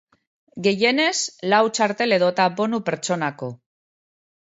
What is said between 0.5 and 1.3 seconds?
Gehienez